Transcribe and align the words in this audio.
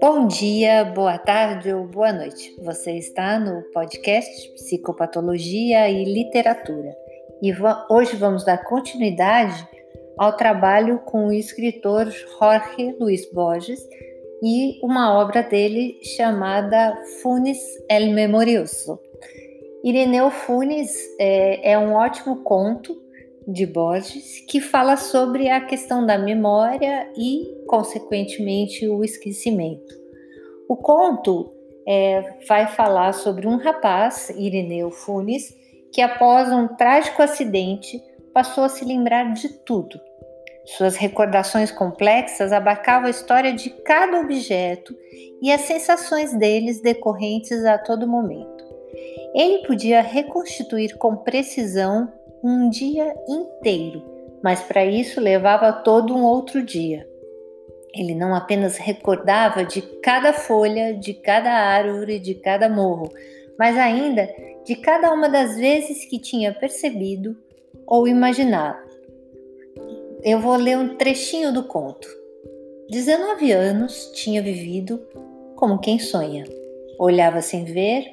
Bom 0.00 0.26
dia, 0.26 0.84
boa 0.84 1.18
tarde 1.18 1.72
ou 1.72 1.86
boa 1.86 2.12
noite. 2.12 2.54
Você 2.62 2.92
está 2.92 3.38
no 3.38 3.62
podcast 3.72 4.48
Psicopatologia 4.54 5.88
e 5.88 6.04
Literatura 6.04 6.96
e 7.40 7.52
hoje 7.90 8.16
vamos 8.16 8.44
dar 8.44 8.64
continuidade 8.64 9.68
ao 10.18 10.36
trabalho 10.36 10.98
com 11.00 11.28
o 11.28 11.32
escritor 11.32 12.10
Jorge 12.10 12.96
Luiz 12.98 13.30
Borges 13.32 13.80
e 14.42 14.80
uma 14.82 15.18
obra 15.20 15.42
dele 15.42 15.98
chamada 16.16 16.96
Funes 17.22 17.60
el 17.88 18.12
Memorioso. 18.12 18.98
Ireneu 19.84 20.30
Funes 20.30 20.96
é, 21.20 21.72
é 21.72 21.78
um 21.78 21.92
ótimo 21.92 22.42
conto 22.42 23.03
de 23.46 23.66
Borges 23.66 24.40
que 24.48 24.60
fala 24.60 24.96
sobre 24.96 25.48
a 25.48 25.60
questão 25.60 26.04
da 26.04 26.16
memória 26.18 27.10
e, 27.16 27.64
consequentemente, 27.66 28.88
o 28.88 29.04
esquecimento. 29.04 29.94
O 30.68 30.76
conto 30.76 31.52
é, 31.86 32.38
vai 32.48 32.66
falar 32.66 33.12
sobre 33.12 33.46
um 33.46 33.56
rapaz, 33.56 34.30
Ireneu 34.30 34.90
Funes, 34.90 35.54
que 35.92 36.00
após 36.00 36.50
um 36.50 36.68
trágico 36.68 37.22
acidente 37.22 38.02
passou 38.32 38.64
a 38.64 38.68
se 38.68 38.84
lembrar 38.84 39.32
de 39.32 39.48
tudo. 39.48 40.00
Suas 40.64 40.96
recordações 40.96 41.70
complexas 41.70 42.50
abarcavam 42.50 43.06
a 43.06 43.10
história 43.10 43.52
de 43.52 43.68
cada 43.68 44.18
objeto 44.18 44.96
e 45.42 45.52
as 45.52 45.60
sensações 45.62 46.32
deles 46.32 46.80
decorrentes 46.80 47.64
a 47.66 47.76
todo 47.76 48.08
momento. 48.08 48.64
Ele 49.34 49.66
podia 49.66 50.00
reconstituir 50.00 50.96
com 50.96 51.16
precisão 51.16 52.10
um 52.44 52.68
dia 52.68 53.16
inteiro, 53.26 54.02
mas 54.42 54.60
para 54.60 54.84
isso 54.84 55.18
levava 55.18 55.72
todo 55.72 56.14
um 56.14 56.22
outro 56.22 56.62
dia. 56.62 57.08
Ele 57.94 58.14
não 58.14 58.34
apenas 58.34 58.76
recordava 58.76 59.64
de 59.64 59.80
cada 59.80 60.34
folha, 60.34 60.92
de 60.92 61.14
cada 61.14 61.50
árvore, 61.50 62.18
de 62.18 62.34
cada 62.34 62.68
morro, 62.68 63.10
mas 63.58 63.78
ainda 63.78 64.28
de 64.62 64.76
cada 64.76 65.10
uma 65.10 65.26
das 65.26 65.56
vezes 65.56 66.04
que 66.04 66.18
tinha 66.18 66.52
percebido 66.52 67.34
ou 67.86 68.06
imaginado. 68.06 68.84
Eu 70.22 70.38
vou 70.38 70.56
ler 70.56 70.76
um 70.76 70.96
trechinho 70.96 71.50
do 71.50 71.64
conto. 71.64 72.06
19 72.90 73.52
anos 73.52 74.12
tinha 74.14 74.42
vivido 74.42 75.00
como 75.56 75.78
quem 75.78 75.98
sonha. 75.98 76.44
Olhava 76.98 77.40
sem 77.40 77.64
ver, 77.64 78.04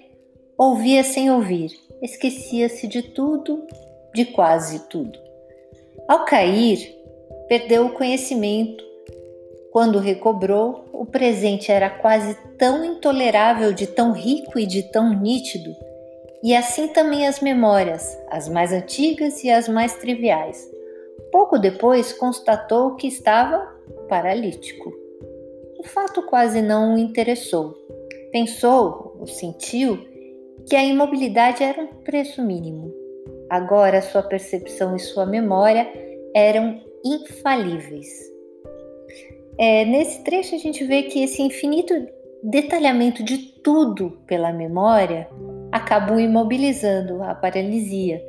ouvia 0.58 1.04
sem 1.04 1.30
ouvir, 1.30 1.72
esquecia-se 2.02 2.88
de 2.88 3.02
tudo 3.02 3.68
de 4.14 4.26
quase 4.26 4.88
tudo. 4.88 5.18
Ao 6.08 6.26
cair, 6.26 6.98
perdeu 7.48 7.86
o 7.86 7.94
conhecimento. 7.94 8.84
Quando 9.72 10.00
recobrou, 10.00 10.86
o 10.92 11.06
presente 11.06 11.72
era 11.72 11.90
quase 11.90 12.36
tão 12.58 12.84
intolerável 12.84 13.74
de 13.74 13.88
tão 13.88 14.12
rico 14.12 14.60
e 14.60 14.66
de 14.66 14.84
tão 14.84 15.14
nítido, 15.14 15.74
e 16.44 16.56
assim 16.56 16.88
também 16.90 17.28
as 17.28 17.40
memórias, 17.40 18.18
as 18.30 18.50
mais 18.50 18.74
antigas 18.74 19.44
e 19.44 19.50
as 19.50 19.68
mais 19.68 19.96
triviais. 19.96 20.70
Pouco 21.32 21.58
depois 21.58 22.12
constatou 22.12 22.96
que 22.96 23.08
estava 23.08 23.66
paralítico. 24.10 24.92
O 25.80 25.84
fato 25.84 26.22
quase 26.24 26.62
não 26.62 26.96
o 26.96 26.98
interessou. 26.98 27.76
Pensou, 28.32 29.16
ou 29.20 29.28
sentiu, 29.28 29.98
que 30.68 30.76
a 30.76 30.84
imobilidade 30.84 31.64
era 31.64 31.82
um 31.82 31.88
preço 32.04 32.42
mínimo. 32.42 33.01
Agora 33.52 34.02
sua 34.02 34.24
percepção 34.24 34.96
e 34.96 35.00
sua 35.00 35.26
memória 35.26 35.86
eram 36.34 36.80
infalíveis. 37.04 38.08
É, 39.58 39.84
nesse 39.84 40.24
trecho 40.24 40.56
a 40.56 40.58
gente 40.58 40.86
vê 40.86 41.04
que 41.04 41.22
esse 41.22 41.42
infinito 41.42 41.94
detalhamento 42.42 43.22
de 43.22 43.38
tudo 43.62 44.22
pela 44.26 44.54
memória 44.54 45.28
acabou 45.70 46.18
imobilizando 46.18 47.22
a 47.24 47.36
paralisia. 47.36 48.24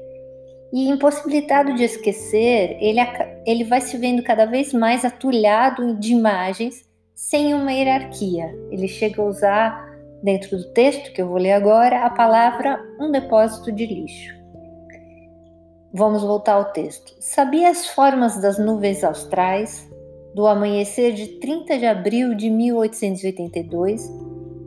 E 0.73 0.89
impossibilitado 0.89 1.73
de 1.75 1.85
esquecer, 1.85 2.77
ele, 2.81 2.99
ele 3.47 3.63
vai 3.63 3.81
se 3.81 3.97
vendo 3.97 4.25
cada 4.25 4.45
vez 4.45 4.73
mais 4.73 5.05
atulhado 5.05 5.95
de 6.01 6.15
imagens 6.15 6.85
sem 7.15 7.55
uma 7.55 7.73
hierarquia. 7.73 8.53
Ele 8.73 8.89
chega 8.89 9.23
a 9.23 9.27
usar, 9.27 9.89
dentro 10.21 10.57
do 10.57 10.73
texto 10.73 11.13
que 11.13 11.23
eu 11.23 11.29
vou 11.29 11.39
ler 11.39 11.53
agora, 11.53 12.05
a 12.05 12.11
palavra 12.11 12.81
um 12.99 13.09
depósito 13.13 13.71
de 13.71 13.87
lixo. 13.87 14.42
Vamos 15.95 16.23
voltar 16.23 16.55
ao 16.55 16.73
texto. 16.73 17.15
Sabia 17.21 17.69
as 17.69 17.87
formas 17.87 18.41
das 18.41 18.59
nuvens 18.59 19.05
austrais 19.05 19.87
do 20.35 20.47
amanhecer 20.47 21.13
de 21.13 21.39
30 21.39 21.79
de 21.79 21.85
abril 21.85 22.35
de 22.35 22.49
1882 22.49 24.11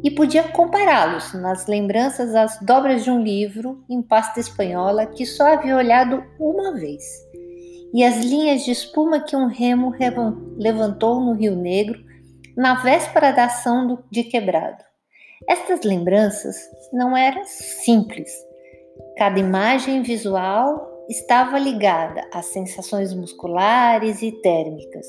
e 0.03 0.12
podia 0.12 0.44
compará-los 0.44 1.34
nas 1.34 1.66
lembranças 1.66 2.36
às 2.36 2.59
dobras 2.59 3.03
de 3.03 3.09
um 3.09 3.24
livro 3.24 3.84
em 3.90 4.03
pasta 4.03 4.40
espanhola 4.40 5.08
que 5.08 5.25
só 5.25 5.53
havia 5.53 5.75
olhado 5.75 6.24
uma 6.40 6.75
vez, 6.75 7.03
e 7.92 8.03
as 8.03 8.24
linhas 8.24 8.63
de 8.63 8.69
espuma 8.69 9.19
que 9.19 9.36
um 9.36 9.47
remo 9.47 9.92
levantou 10.57 11.19
no 11.19 11.34
Rio 11.34 11.56
Negro 11.56 12.00
na 12.56 12.75
véspera 12.84 13.31
da 13.31 13.46
ação 13.46 14.03
de 14.12 14.24
quebrado. 14.25 14.84
Estas 15.50 15.81
lembranças 15.81 16.56
não 16.94 17.18
eram 17.18 17.44
simples. 17.46 18.31
Cada 19.18 19.40
imagem 19.40 20.03
visual 20.03 20.94
estava 21.09 21.59
ligada 21.59 22.27
às 22.31 22.47
sensações 22.47 23.13
musculares 23.13 24.21
e 24.21 24.31
térmicas. 24.41 25.05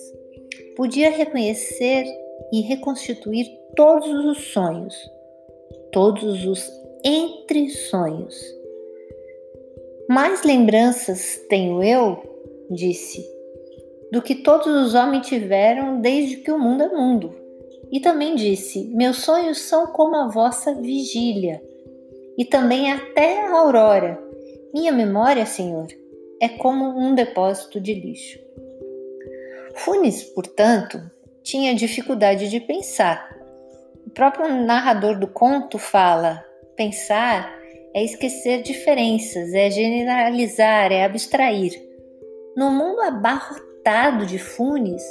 Podia 0.76 1.10
reconhecer 1.10 2.04
e 2.52 2.60
reconstituir 2.60 3.46
todos 3.74 4.24
os 4.26 4.52
sonhos, 4.52 4.94
todos 5.92 6.44
os 6.46 6.70
entre-sonhos. 7.04 8.34
Mais 10.08 10.42
lembranças 10.42 11.40
tenho 11.48 11.82
eu, 11.82 12.22
disse, 12.70 13.24
do 14.12 14.22
que 14.22 14.36
todos 14.36 14.66
os 14.66 14.94
homens 14.94 15.26
tiveram 15.26 16.00
desde 16.00 16.36
que 16.36 16.50
o 16.50 16.58
mundo 16.58 16.82
é 16.82 16.88
mundo. 16.88 17.34
E 17.90 18.00
também 18.00 18.34
disse: 18.34 18.84
Meus 18.94 19.18
sonhos 19.18 19.58
são 19.58 19.88
como 19.88 20.16
a 20.16 20.28
vossa 20.28 20.74
vigília, 20.74 21.62
e 22.36 22.44
também 22.44 22.92
até 22.92 23.46
a 23.46 23.58
aurora 23.58 24.25
minha 24.76 24.92
memória, 24.92 25.47
Senhor, 25.47 25.87
é 26.38 26.50
como 26.50 26.84
um 27.00 27.14
depósito 27.14 27.81
de 27.81 27.94
lixo. 27.94 28.38
Funes, 29.75 30.22
portanto, 30.22 31.00
tinha 31.42 31.75
dificuldade 31.75 32.50
de 32.50 32.60
pensar. 32.60 33.26
O 34.06 34.10
próprio 34.10 34.54
narrador 34.54 35.19
do 35.19 35.28
conto 35.28 35.78
fala: 35.78 36.44
pensar 36.76 37.50
é 37.94 38.04
esquecer 38.04 38.60
diferenças, 38.60 39.54
é 39.54 39.70
generalizar, 39.70 40.92
é 40.92 41.04
abstrair. 41.04 41.72
No 42.54 42.70
mundo 42.70 43.00
abarrotado 43.00 44.26
de 44.26 44.38
Funes, 44.38 45.03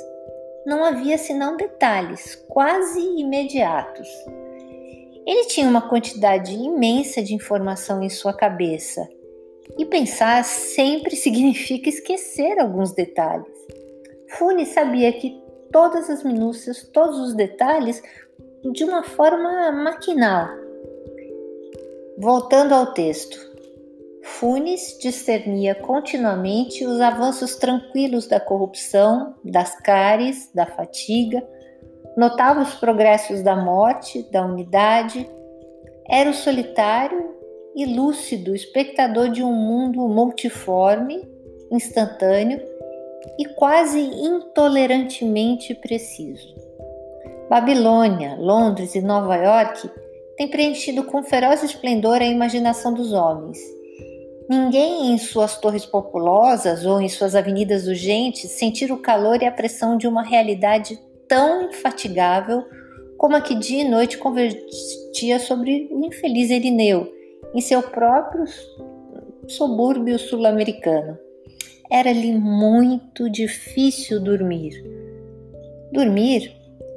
não 0.64 0.86
havia 0.86 1.18
senão 1.18 1.58
detalhes 1.58 2.36
quase 2.50 3.00
imediatos. 3.00 4.08
Ele 5.26 5.46
tinha 5.46 5.68
uma 5.68 5.90
quantidade 5.90 6.54
imensa 6.54 7.24
de 7.24 7.34
informação 7.34 8.04
em 8.04 8.10
sua 8.12 8.32
cabeça 8.32 9.10
e 9.78 9.86
pensar 9.86 10.44
sempre 10.44 11.16
significa 11.18 11.90
esquecer 11.90 12.60
alguns 12.60 12.94
detalhes. 12.94 13.54
Fune 14.38 14.66
sabia 14.66 15.12
que 15.14 15.42
todas 15.72 16.10
as 16.10 16.24
minúcias, 16.24 16.84
todos 16.94 17.20
os 17.20 17.34
detalhes, 17.34 18.02
de 18.72 18.84
uma 18.84 19.04
forma 19.04 19.72
maquinal. 19.72 20.48
Voltando 22.18 22.74
ao 22.74 22.94
texto, 22.94 23.38
Funes 24.24 24.98
discernia 25.00 25.76
continuamente 25.76 26.84
os 26.84 27.00
avanços 27.00 27.56
tranquilos 27.58 28.26
da 28.26 28.40
corrupção, 28.40 29.36
das 29.44 29.80
cáries, 29.80 30.50
da 30.54 30.66
fatiga, 30.66 31.48
notava 32.18 32.62
os 32.62 32.74
progressos 32.76 33.44
da 33.44 33.56
morte, 33.56 34.24
da 34.32 34.44
unidade, 34.44 35.30
era 36.10 36.30
o 36.30 36.34
solitário 36.34 37.36
e 37.76 37.86
lúcido 37.86 38.56
espectador 38.56 39.30
de 39.30 39.44
um 39.44 39.54
mundo 39.54 40.08
multiforme, 40.08 41.28
instantâneo 41.70 42.62
e 43.38 43.46
quase 43.46 44.00
intolerantemente 44.00 45.74
preciso. 45.76 46.56
Babilônia, 47.50 48.36
Londres 48.40 48.96
e 48.96 49.02
Nova 49.02 49.36
York 49.36 49.90
têm 50.38 50.48
preenchido 50.48 51.04
com 51.04 51.22
feroz 51.22 51.64
esplendor 51.64 52.22
a 52.22 52.26
imaginação 52.26 52.94
dos 52.94 53.12
homens. 53.14 53.58
Ninguém 54.50 55.12
em 55.12 55.18
suas 55.18 55.60
torres 55.60 55.86
populosas 55.86 56.86
ou 56.86 57.02
em 57.02 57.10
suas 57.10 57.36
avenidas 57.36 57.88
urgentes 57.88 58.52
sentir 58.52 58.92
o 58.92 59.02
calor 59.02 59.42
e 59.42 59.46
a 59.46 59.52
pressão 59.52 59.98
de 59.98 60.08
uma 60.08 60.24
realidade 60.24 61.00
tão 61.28 61.64
infatigável 61.64 62.64
como 63.18 63.36
a 63.36 63.42
que 63.42 63.56
dia 63.56 63.82
e 63.82 63.90
noite 63.90 64.18
convertia 64.18 65.40
sobre 65.40 65.90
o 65.92 66.06
infeliz 66.06 66.50
Irineu, 66.52 67.12
em 67.56 67.62
seu 67.62 67.82
próprio 67.82 68.44
subúrbio 69.48 70.20
sul-americano. 70.20 71.18
era-lhe 71.90 72.34
muito 72.34 73.30
difícil 73.30 74.20
dormir. 74.20 74.74
Dormir 75.94 76.54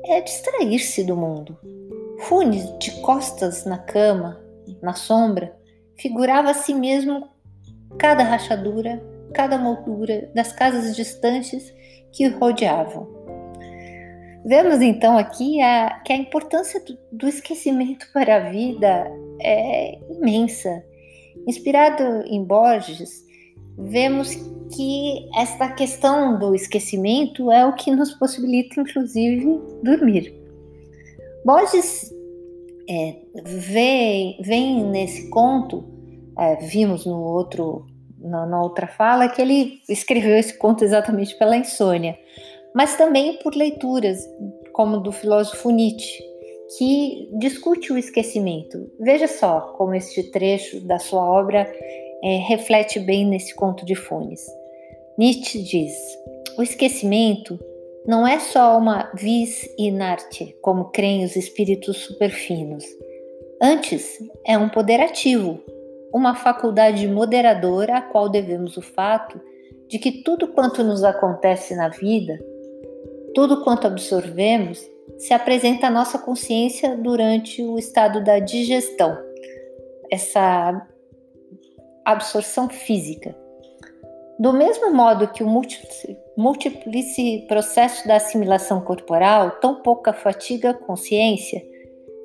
é 0.06 0.20
distrair-se 0.20 1.04
do 1.04 1.16
mundo. 1.16 1.56
Funes, 2.20 2.76
de 2.78 2.90
costas 3.02 3.64
na 3.64 3.78
cama, 3.78 4.40
na 4.82 4.94
sombra, 4.94 5.54
figurava 5.96 6.50
a 6.50 6.54
si 6.54 6.74
mesmo 6.74 7.28
cada 7.98 8.24
rachadura, 8.24 9.00
cada 9.32 9.58
moldura 9.58 10.28
das 10.34 10.52
casas 10.52 10.96
distantes 10.96 11.72
que 12.10 12.26
o 12.26 12.38
rodeavam. 12.38 13.06
Vemos 14.44 14.80
então 14.80 15.18
aqui 15.18 15.60
a, 15.60 16.00
que 16.04 16.12
a 16.12 16.16
importância 16.16 16.80
do, 16.80 16.98
do 17.12 17.28
esquecimento 17.28 18.06
para 18.12 18.36
a 18.36 18.50
vida 18.50 19.06
é 19.40 19.98
imensa. 20.10 20.84
Inspirado 21.46 22.02
em 22.26 22.42
Borges, 22.44 23.24
vemos 23.78 24.34
que 24.74 25.28
esta 25.36 25.68
questão 25.68 26.38
do 26.38 26.54
esquecimento 26.54 27.50
é 27.50 27.66
o 27.66 27.74
que 27.74 27.90
nos 27.90 28.12
possibilita, 28.14 28.80
inclusive, 28.80 29.60
dormir. 29.82 30.34
Borges 31.44 32.12
é, 32.88 33.16
vem, 33.44 34.38
vem 34.42 34.84
nesse 34.84 35.28
conto, 35.30 35.84
é, 36.38 36.56
vimos 36.56 37.06
no 37.06 37.22
outro, 37.22 37.86
na, 38.18 38.46
na 38.46 38.62
outra 38.62 38.86
fala, 38.86 39.28
que 39.28 39.40
ele 39.40 39.80
escreveu 39.88 40.36
esse 40.36 40.56
conto 40.58 40.84
exatamente 40.84 41.36
pela 41.38 41.56
insônia, 41.56 42.18
mas 42.74 42.96
também 42.96 43.38
por 43.38 43.54
leituras, 43.54 44.18
como 44.72 44.98
do 44.98 45.12
filósofo 45.12 45.70
Nietzsche, 45.70 46.22
que 46.76 47.28
discute 47.38 47.92
o 47.92 47.98
esquecimento. 47.98 48.90
Veja 49.00 49.26
só 49.26 49.72
como 49.76 49.94
este 49.94 50.24
trecho 50.30 50.80
da 50.80 50.98
sua 50.98 51.24
obra 51.24 51.70
é, 52.22 52.36
reflete 52.36 52.98
bem 52.98 53.26
nesse 53.26 53.54
conto 53.54 53.84
de 53.86 53.94
Funes. 53.94 54.44
Nietzsche 55.16 55.62
diz: 55.62 55.94
o 56.56 56.62
esquecimento 56.62 57.58
não 58.06 58.26
é 58.26 58.38
só 58.38 58.76
uma 58.76 59.10
vis 59.14 59.68
inerte, 59.78 60.56
como 60.60 60.86
creem 60.86 61.24
os 61.24 61.36
espíritos 61.36 61.98
superfinos. 61.98 62.84
Antes, 63.60 64.18
é 64.46 64.56
um 64.56 64.68
poder 64.68 65.00
ativo, 65.00 65.60
uma 66.12 66.34
faculdade 66.34 67.06
moderadora 67.08 67.98
a 67.98 68.02
qual 68.02 68.28
devemos 68.28 68.76
o 68.76 68.82
fato 68.82 69.40
de 69.88 69.98
que 69.98 70.22
tudo 70.22 70.48
quanto 70.48 70.84
nos 70.84 71.02
acontece 71.02 71.74
na 71.74 71.88
vida, 71.88 72.38
tudo 73.34 73.64
quanto 73.64 73.86
absorvemos, 73.86 74.86
se 75.16 75.32
apresenta 75.32 75.86
à 75.86 75.90
nossa 75.90 76.18
consciência 76.18 76.96
durante 76.96 77.62
o 77.62 77.78
estado 77.78 78.22
da 78.22 78.38
digestão, 78.38 79.16
essa 80.10 80.86
absorção 82.04 82.68
física. 82.68 83.36
Do 84.38 84.52
mesmo 84.52 84.92
modo 84.92 85.28
que 85.28 85.42
o 85.42 85.62
múltiplice 86.36 87.44
processo 87.48 88.06
da 88.06 88.16
assimilação 88.16 88.80
corporal 88.80 89.52
tão 89.60 89.82
pouca 89.82 90.12
fatiga 90.12 90.70
a 90.70 90.74
consciência, 90.74 91.60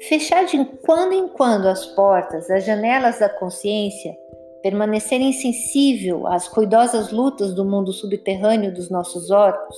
fechar 0.07 0.45
de 0.45 0.63
quando 0.86 1.13
em 1.13 1.27
quando 1.27 1.68
as 1.68 1.86
portas, 1.88 2.50
as 2.51 2.63
janelas 2.63 3.19
da 3.19 3.29
consciência, 3.29 4.15
permanecer 4.62 5.19
insensível 5.19 6.27
às 6.27 6.45
ruidosas 6.47 7.12
lutas 7.12 7.53
do 7.53 7.65
mundo 7.65 7.91
subterrâneo 7.91 8.74
dos 8.74 8.89
nossos 8.89 9.31
órgãos, 9.31 9.75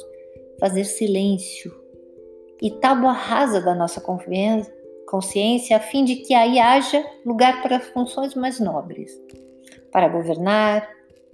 fazer 0.59 0.83
silêncio 0.83 1.84
e 2.61 2.71
tábua 2.71 3.11
rasa 3.11 3.61
da 3.61 3.75
nossa 3.75 4.01
consciência 4.01 5.77
a 5.77 5.79
fim 5.79 6.03
de 6.03 6.17
que 6.17 6.33
aí 6.33 6.59
haja 6.59 7.05
lugar 7.25 7.61
para 7.61 7.79
funções 7.79 8.33
mais 8.35 8.59
nobres 8.59 9.11
para 9.95 10.09
governar, 10.09 10.89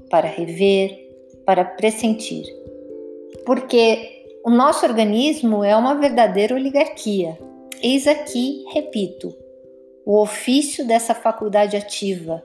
para 0.07 0.27
rever, 0.27 0.95
para 1.43 1.65
pressentir. 1.65 2.45
Porque 3.43 4.23
o 4.45 4.51
nosso 4.51 4.85
organismo 4.85 5.63
é 5.63 5.75
uma 5.75 5.95
verdadeira 5.95 6.53
oligarquia. 6.53 7.39
Eis 7.81 8.05
aqui, 8.05 8.63
repito, 8.71 9.35
o 10.05 10.21
ofício 10.21 10.85
dessa 10.85 11.15
faculdade 11.15 11.75
ativa, 11.75 12.43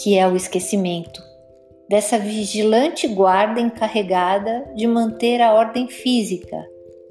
que 0.00 0.16
é 0.16 0.28
o 0.28 0.36
esquecimento, 0.36 1.20
dessa 1.88 2.16
vigilante 2.20 3.08
guarda 3.08 3.60
encarregada 3.60 4.64
de 4.76 4.86
manter 4.86 5.40
a 5.40 5.54
ordem 5.54 5.88
física, 5.88 6.64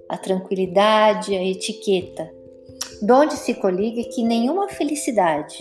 a 0.09 0.18
tranquilidade, 0.18 1.36
a 1.36 1.44
etiqueta, 1.44 2.31
donde 3.01 3.33
se 3.33 3.54
coliga 3.54 4.04
que 4.09 4.24
nenhuma 4.24 4.69
felicidade, 4.69 5.57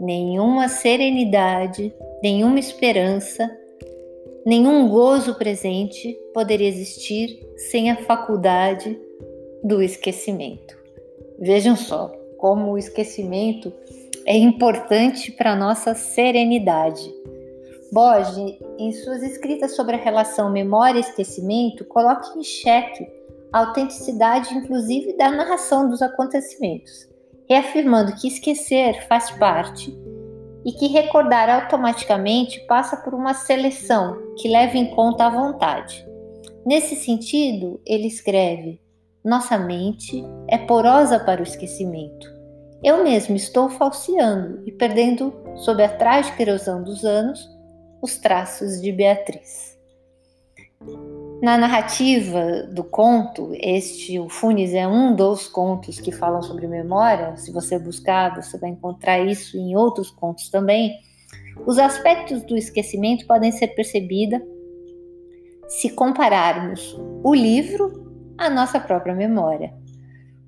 nenhuma 0.00 0.68
serenidade, 0.68 1.94
nenhuma 2.22 2.58
esperança, 2.58 3.50
nenhum 4.44 4.88
gozo 4.88 5.34
presente 5.34 6.18
poderia 6.32 6.68
existir 6.68 7.40
sem 7.70 7.90
a 7.90 7.96
faculdade 7.96 8.98
do 9.62 9.82
esquecimento. 9.82 10.76
Vejam 11.38 11.76
só 11.76 12.12
como 12.38 12.72
o 12.72 12.78
esquecimento 12.78 13.72
é 14.26 14.36
importante 14.36 15.32
para 15.32 15.52
a 15.52 15.56
nossa 15.56 15.94
serenidade. 15.94 17.12
Borges, 17.92 18.58
em 18.78 18.90
suas 18.92 19.22
escritas 19.22 19.76
sobre 19.76 19.96
a 19.96 19.98
relação 19.98 20.50
memória 20.50 20.98
e 20.98 21.02
esquecimento, 21.02 21.84
coloca 21.84 22.36
em 22.38 22.42
xeque 22.42 23.06
a 23.52 23.60
autenticidade, 23.60 24.54
inclusive, 24.54 25.16
da 25.16 25.30
narração 25.30 25.88
dos 25.88 26.00
acontecimentos, 26.00 27.08
reafirmando 27.48 28.14
que 28.16 28.26
esquecer 28.26 29.06
faz 29.06 29.30
parte 29.32 29.94
e 30.64 30.72
que 30.72 30.86
recordar 30.86 31.50
automaticamente 31.50 32.60
passa 32.66 32.96
por 32.96 33.14
uma 33.14 33.34
seleção 33.34 34.16
que 34.38 34.48
leva 34.48 34.78
em 34.78 34.94
conta 34.94 35.26
a 35.26 35.30
vontade. 35.30 36.06
Nesse 36.64 36.96
sentido, 36.96 37.80
ele 37.84 38.06
escreve: 38.06 38.80
Nossa 39.24 39.58
mente 39.58 40.24
é 40.48 40.56
porosa 40.56 41.18
para 41.18 41.40
o 41.40 41.44
esquecimento. 41.44 42.32
Eu 42.82 43.04
mesmo 43.04 43.36
estou 43.36 43.68
falseando 43.68 44.62
e 44.66 44.72
perdendo, 44.72 45.32
sob 45.56 45.82
a 45.84 45.88
trágica 45.88 46.42
erosão 46.42 46.82
dos 46.82 47.04
anos, 47.04 47.48
os 48.00 48.16
traços 48.16 48.80
de 48.80 48.90
Beatriz. 48.90 49.78
Na 51.42 51.58
narrativa 51.58 52.68
do 52.70 52.84
conto, 52.84 53.50
este, 53.60 54.16
o 54.16 54.28
Funes, 54.28 54.72
é 54.74 54.86
um 54.86 55.12
dos 55.12 55.48
contos 55.48 55.98
que 55.98 56.12
falam 56.12 56.40
sobre 56.40 56.68
memória. 56.68 57.36
Se 57.36 57.50
você 57.50 57.80
buscar, 57.80 58.40
você 58.40 58.56
vai 58.56 58.70
encontrar 58.70 59.18
isso 59.18 59.58
em 59.58 59.74
outros 59.74 60.08
contos 60.08 60.48
também. 60.48 61.00
Os 61.66 61.80
aspectos 61.80 62.44
do 62.44 62.56
esquecimento 62.56 63.26
podem 63.26 63.50
ser 63.50 63.74
percebidos 63.74 64.40
se 65.66 65.90
compararmos 65.90 66.96
o 67.24 67.34
livro 67.34 68.14
à 68.38 68.48
nossa 68.48 68.78
própria 68.78 69.12
memória. 69.12 69.74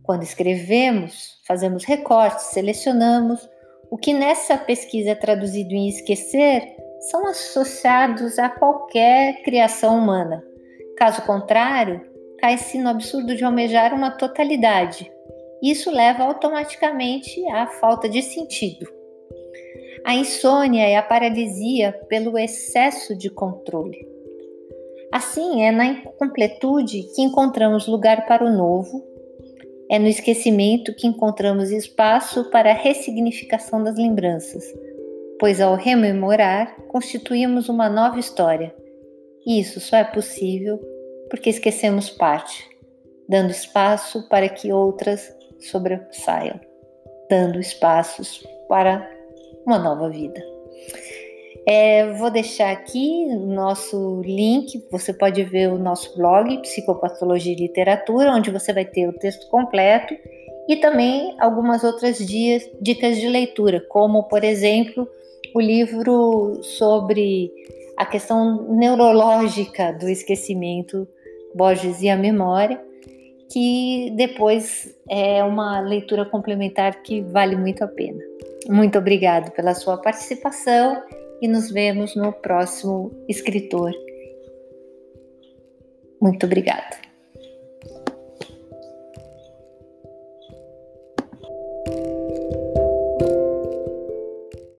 Quando 0.01 0.23
escrevemos, 0.23 1.41
fazemos 1.45 1.83
recortes, 1.83 2.53
selecionamos. 2.53 3.51
O 3.91 3.99
que 3.99 4.15
nessa 4.15 4.57
pesquisa 4.57 5.11
é 5.11 5.15
traduzido 5.17 5.75
em 5.75 5.89
esquecer 5.89 6.63
são 7.11 7.27
associados 7.27 8.39
a 8.39 8.49
qualquer 8.49 9.43
criação 9.43 9.99
humana 9.99 10.54
Caso 10.97 11.23
contrário, 11.23 12.01
cai-se 12.39 12.79
no 12.79 12.89
absurdo 12.89 13.35
de 13.35 13.45
almejar 13.45 13.93
uma 13.93 14.13
totalidade. 14.13 15.11
Isso 15.61 15.91
leva 15.91 16.23
automaticamente 16.23 17.45
à 17.51 17.67
falta 17.67 18.09
de 18.09 18.23
sentido. 18.23 18.87
A 20.05 20.15
insônia 20.15 20.87
é 20.87 20.97
a 20.97 21.03
paralisia 21.03 21.93
pelo 22.09 22.39
excesso 22.39 23.17
de 23.17 23.29
controle. 23.29 24.07
Assim, 25.11 25.65
é 25.65 25.73
na 25.73 25.87
incompletude 25.87 27.05
que 27.15 27.23
encontramos 27.23 27.89
lugar 27.89 28.27
para 28.27 28.45
o 28.45 28.53
novo, 28.53 29.03
é 29.91 29.99
no 29.99 30.07
esquecimento 30.07 30.95
que 30.95 31.07
encontramos 31.07 31.71
espaço 31.71 32.51
para 32.51 32.71
a 32.71 32.75
ressignificação 32.75 33.83
das 33.83 33.97
lembranças, 33.97 34.65
pois 35.41 35.61
ao 35.61 35.75
rememorar 35.75 36.77
constituímos 36.89 37.69
uma 37.69 37.89
nova 37.89 38.19
história 38.19 38.75
e 39.47 39.61
isso 39.61 39.81
só 39.81 39.97
é 39.97 40.05
possível 40.05 40.81
porque 41.31 41.51
esquecemos 41.51 42.11
parte, 42.11 42.69
dando 43.29 43.51
espaço 43.51 44.29
para 44.29 44.49
que 44.49 44.73
outras 44.73 45.35
sobressaiam, 45.61 46.61
dando 47.29 47.59
espaços 47.59 48.47
para 48.69 49.09
uma 49.67 49.79
nova 49.79 50.09
vida. 50.09 50.43
É, 51.67 52.13
vou 52.13 52.31
deixar 52.31 52.73
aqui 52.73 53.27
o 53.31 53.47
nosso 53.47 54.21
link, 54.23 54.85
você 54.91 55.15
pode 55.15 55.43
ver 55.45 55.71
o 55.71 55.79
nosso 55.79 56.15
blog 56.17 56.61
Psicopatologia 56.61 57.55
e 57.55 57.57
Literatura, 57.57 58.33
onde 58.33 58.51
você 58.51 58.73
vai 58.73 58.85
ter 58.85 59.09
o 59.09 59.15
texto 59.15 59.49
completo 59.49 60.15
e 60.69 60.77
também 60.77 61.35
algumas 61.41 61.83
outras 61.83 62.19
dicas 62.19 63.17
de 63.17 63.29
leitura, 63.29 63.81
como 63.89 64.25
por 64.25 64.45
exemplo 64.45 65.09
o 65.55 65.61
livro 65.61 66.63
sobre 66.63 67.51
a 67.97 68.05
questão 68.05 68.75
neurológica 68.75 69.93
do 69.93 70.09
esquecimento, 70.09 71.07
Borges 71.55 72.03
e 72.03 72.09
a 72.09 72.17
memória, 72.17 72.83
que 73.51 74.13
depois 74.17 74.95
é 75.09 75.45
uma 75.45 75.81
leitura 75.81 76.25
complementar 76.25 77.03
que 77.03 77.21
vale 77.21 77.57
muito 77.57 77.85
a 77.85 77.89
pena. 77.89 78.23
Muito 78.69 78.99
obrigado 78.99 79.53
pela 79.53 79.75
sua 79.75 79.99
participação 79.99 81.03
e 81.41 81.47
nos 81.47 81.71
vemos 81.71 82.17
no 82.17 82.33
próximo 82.33 83.11
escritor 83.29 83.93
Muito 86.21 86.47
obrigada. 86.47 87.14